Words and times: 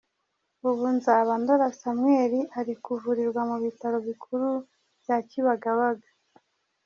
UbuNzabandora 0.69 1.65
Samuel 1.81 2.33
ari 2.59 2.73
kuvurirwa 2.83 3.41
mu 3.49 3.57
bitaro 3.63 3.97
bikuru 4.07 4.49
bya 5.01 5.17
Kibagabaga. 5.29 6.07